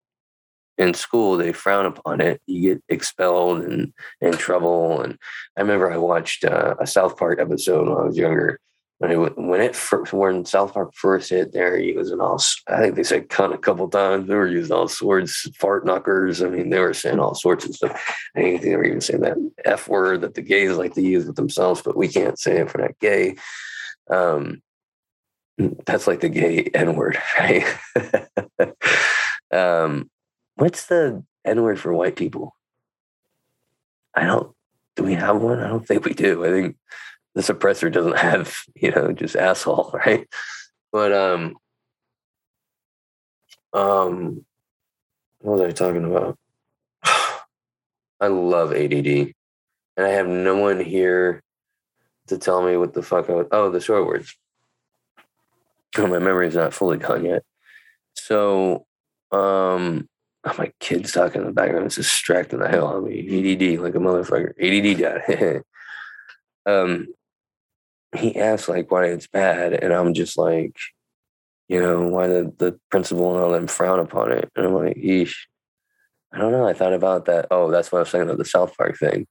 [0.77, 2.41] in school they frown upon it.
[2.45, 5.01] You get expelled and in trouble.
[5.01, 5.17] And
[5.57, 8.59] I remember I watched uh, a South Park episode when I was younger.
[8.99, 12.41] When it when it first, when South Park first hit, there he was in all.
[12.67, 14.27] I think they said "cunt" a couple times.
[14.27, 16.41] They were using all sorts, fart knockers.
[16.41, 17.91] I mean, they were saying all sorts of stuff.
[18.35, 21.27] I think they were even saying that f word that the gays like to use
[21.27, 23.35] with themselves, but we can't say it for that gay.
[24.09, 24.63] Um,
[25.57, 27.65] that's like the gay N word, right?
[29.51, 30.09] um,
[30.55, 32.55] what's the N word for white people?
[34.15, 34.53] I don't.
[34.95, 35.59] Do we have one?
[35.59, 36.43] I don't think we do.
[36.43, 36.75] I think
[37.35, 40.27] the suppressor doesn't have, you know, just asshole, right?
[40.91, 41.55] But um,
[43.73, 44.45] um,
[45.39, 46.37] what was I talking about?
[48.19, 51.43] I love ADD, and I have no one here
[52.27, 53.47] to tell me what the fuck I was.
[53.51, 54.35] Oh, the short words.
[55.97, 57.43] Oh, my memory's not fully gone yet.
[58.15, 58.85] So,
[59.31, 60.07] um,
[60.43, 61.85] oh, my kid's talking in the background.
[61.85, 63.19] It's distracting the hell out of me.
[63.19, 64.53] ADD, like a motherfucker.
[64.59, 65.63] ADD dad.
[66.65, 67.07] um,
[68.15, 70.75] he asked like why it's bad, and I'm just like,
[71.67, 74.49] you know, why the, the principal and all them frown upon it.
[74.55, 75.35] And I'm like, eesh.
[76.31, 76.67] I don't know.
[76.67, 77.47] I thought about that.
[77.51, 79.27] Oh, that's what I was saying about the South Park thing.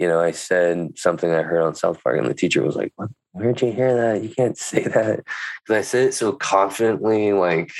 [0.00, 2.92] You know, I said something I heard on South Park, and the teacher was like,
[2.96, 3.10] "What?
[3.32, 4.22] Where'd you hear that?
[4.22, 5.24] You can't say that."
[5.62, 7.70] Because I said it so confidently, like,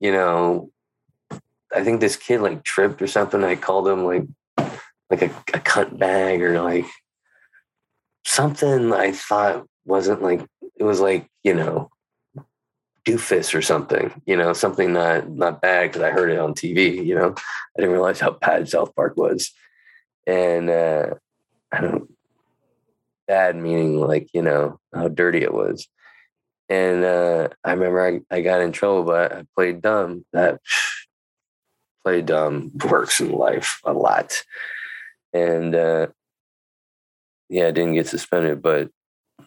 [0.00, 0.72] you know,
[1.72, 3.44] I think this kid like tripped or something.
[3.44, 4.26] I called him like,
[5.08, 6.86] like a, a cunt bag or like
[8.24, 11.90] something I thought wasn't like it was like you know
[13.06, 17.06] doofus or something, you know, something not not bad because I heard it on TV.
[17.06, 19.52] You know, I didn't realize how bad South Park was,
[20.26, 21.14] and uh,
[21.72, 22.10] I don't
[23.26, 25.88] bad meaning like you know how dirty it was.
[26.68, 30.24] And uh, I remember I, I got in trouble, but I played dumb.
[30.32, 30.60] That
[32.04, 34.42] play dumb works in life a lot,
[35.32, 36.06] and uh,
[37.48, 38.90] yeah, I didn't get suspended, but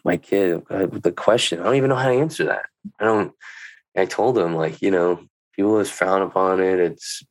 [0.04, 2.66] my kid the question i don't even know how to answer that
[2.98, 3.32] i don't
[3.96, 5.20] i told him like you know
[5.54, 7.22] people just frown upon it it's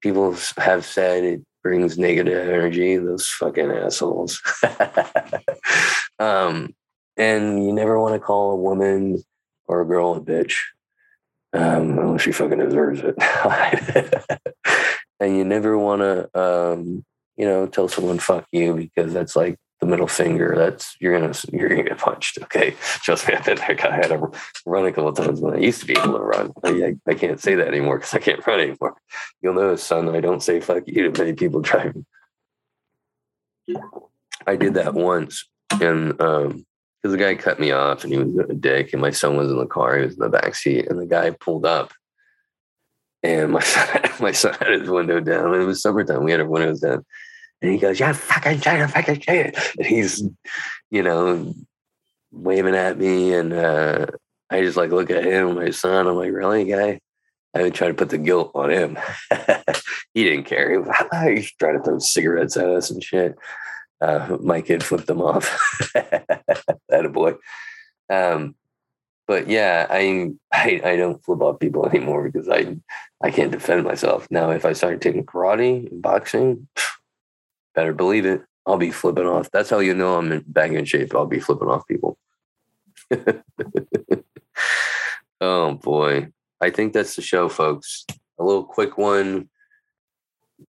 [0.00, 4.40] people have said it brings negative energy those fucking assholes.
[6.18, 6.74] Um
[7.16, 9.22] and you never want to call a woman
[9.66, 10.56] or a girl a bitch
[11.54, 13.16] um unless she fucking deserves it.
[15.22, 17.04] And you never want to um
[17.36, 21.34] you know tell someone fuck you because that's like the middle finger, that's you're gonna
[21.52, 22.38] you're gonna get punched.
[22.42, 23.58] Okay, trust me, I've been.
[23.58, 24.30] I had to
[24.66, 26.52] run a couple of times when I used to be able to run.
[26.62, 28.96] I, I can't say that anymore because I can't run anymore.
[29.40, 32.04] You'll notice, son, I don't say "fuck you" to many people driving.
[34.46, 35.48] I did that once,
[35.80, 36.66] and um,
[37.02, 39.50] because the guy cut me off, and he was a dick, and my son was
[39.50, 41.92] in the car, he was in the back seat, and the guy pulled up,
[43.22, 45.54] and my son, my son had his window down.
[45.54, 47.06] It was summertime; we had our windows down
[47.62, 50.22] and he goes, "Yeah, fucking it, fucking it." And he's,
[50.90, 51.54] you know,
[52.32, 54.06] waving at me, and uh,
[54.50, 56.06] I just like look at him, my son.
[56.06, 57.00] I'm like, really, guy?
[57.54, 58.98] I would try to put the guilt on him.
[60.14, 60.70] he didn't care.
[60.70, 63.36] He was trying to throw cigarettes at us and shit.
[64.00, 65.58] Uh, my kid flipped them off.
[65.94, 67.34] that a boy.
[68.08, 68.54] Um,
[69.26, 72.76] but yeah, I, I I don't flip off people anymore because I
[73.20, 74.26] I can't defend myself.
[74.30, 76.66] Now, if I started taking karate and boxing,
[77.74, 79.50] better believe it, I'll be flipping off.
[79.50, 81.14] That's how you know I'm in back in shape.
[81.14, 82.18] I'll be flipping off people.
[85.40, 86.28] oh boy.
[86.60, 88.04] I think that's the show, folks.
[88.38, 89.48] A little quick one.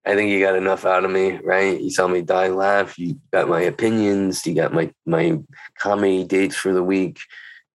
[0.06, 1.78] I think you got enough out of me, right?
[1.78, 2.98] You saw me die laugh.
[2.98, 4.46] You got my opinions.
[4.46, 5.38] You got my my
[5.78, 7.18] comedy dates for the week.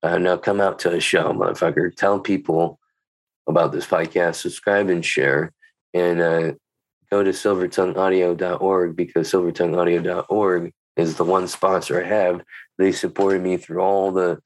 [0.03, 1.95] Uh, now come out to a show, motherfucker.
[1.95, 2.79] Tell people
[3.47, 4.35] about this podcast.
[4.35, 5.53] Subscribe and share.
[5.93, 6.53] And uh,
[7.11, 12.43] go to silvertongueaudio.org because silvertongueaudio.org is the one sponsor I have.
[12.77, 14.39] They supported me through all the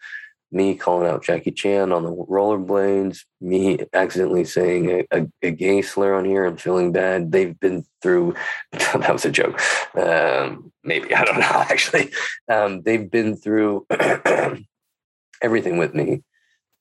[0.51, 5.81] me calling out Jackie Chan on the rollerblades, me accidentally saying a, a, a, gay
[5.81, 6.45] slur on here.
[6.45, 7.31] I'm feeling bad.
[7.31, 8.35] They've been through,
[8.73, 9.61] that was a joke.
[9.95, 12.11] Um, maybe, I don't know, actually.
[12.49, 13.87] Um, they've been through
[15.41, 16.23] everything with me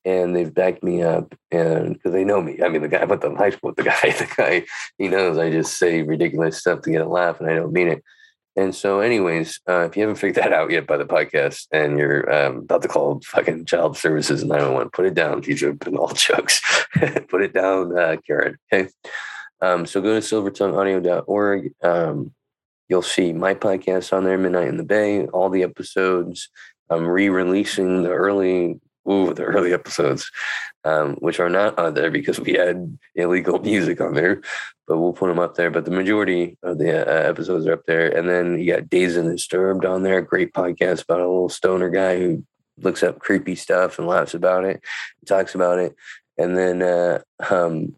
[0.04, 2.58] and they've backed me up and because they know me.
[2.62, 4.64] I mean, the guy I went to high school with the guy, the guy,
[4.98, 7.88] he knows I just say ridiculous stuff to get a laugh and I don't mean
[7.88, 8.02] it.
[8.56, 11.98] And so, anyways, uh, if you haven't figured that out yet by the podcast and
[11.98, 15.40] you're um, about to call fucking child services 911, put it down.
[15.40, 16.60] These have been all jokes.
[17.28, 18.58] put it down, uh, Karen.
[18.72, 18.90] Okay.
[19.62, 21.72] Um, so go to silvertongueaudio.org.
[21.82, 22.34] Um,
[22.88, 26.48] you'll see my podcast on there, Midnight in the Bay, all the episodes.
[26.88, 28.80] I'm re releasing the early
[29.10, 30.30] ooh, the early episodes,
[30.84, 34.40] um, which are not on there because we had illegal music on there,
[34.86, 35.70] but we'll put them up there.
[35.70, 38.08] But the majority of the uh, episodes are up there.
[38.16, 41.90] And then you got Dazed and Disturbed on there, great podcast about a little stoner
[41.90, 42.44] guy who
[42.78, 44.82] looks up creepy stuff and laughs about it,
[45.26, 45.94] talks about it.
[46.38, 47.96] And then uh, um,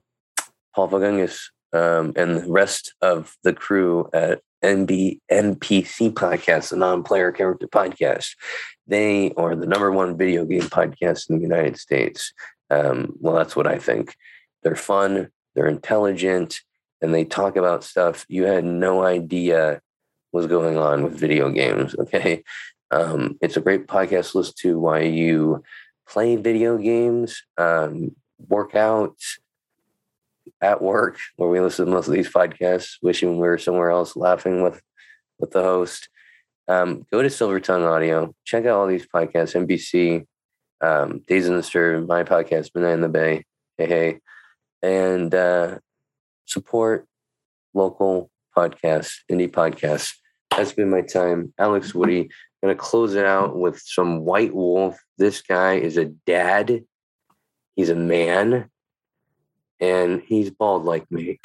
[0.75, 7.33] Paul Fagungus um, and the rest of the crew at NB NPC podcast, the non-player
[7.33, 8.35] character podcast.
[8.87, 12.33] They are the number one video game podcast in the United States.
[12.71, 14.15] Um, well, that's what I think.
[14.63, 16.61] They're fun, they're intelligent,
[17.01, 19.81] and they talk about stuff you had no idea
[20.33, 21.95] was going on with video games.
[21.99, 22.43] Okay.
[22.91, 25.63] Um, it's a great podcast list to why you
[26.09, 28.15] play video games, um,
[30.61, 34.17] at work where we listen to most of these podcasts, wishing we were somewhere else
[34.17, 34.81] laughing with
[35.39, 36.09] with the host.
[36.69, 40.25] Um, go to Silver Tongue Audio, check out all these podcasts, NPC,
[40.81, 43.45] um, Dazed and Disturbed, my podcast, Midnight in the Bay,
[43.77, 44.21] hey hey,
[44.83, 45.79] and uh,
[46.47, 47.07] support
[47.75, 50.15] local podcasts, indie podcasts.
[50.57, 51.53] That's been my time.
[51.59, 52.31] Alex Woody.
[52.63, 54.97] Gonna close it out with some White Wolf.
[55.19, 56.85] This guy is a dad.
[57.75, 58.71] He's a man
[59.83, 61.41] and he's bald like me.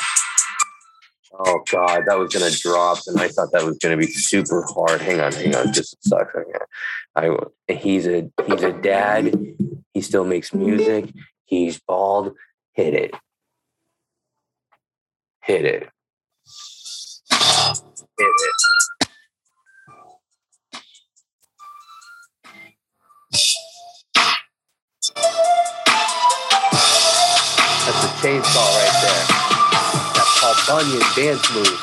[1.33, 5.01] Oh God, that was gonna drop, and I thought that was gonna be super hard.
[5.01, 6.45] Hang on, hang on, just a second.
[7.15, 7.35] I
[7.73, 9.35] he's a he's a dad.
[9.93, 11.11] He still makes music.
[11.45, 12.35] He's bald.
[12.73, 13.15] Hit it.
[15.41, 15.89] Hit it.
[17.29, 18.76] Hit it.
[28.22, 29.24] Chainsaw right there.
[30.15, 31.80] That's called Bunyan dance move.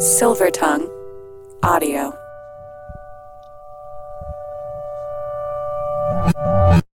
[0.00, 0.88] Silver Tongue
[1.62, 2.21] Audio.